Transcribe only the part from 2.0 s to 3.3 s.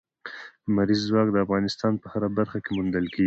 په هره برخه کې موندل کېږي.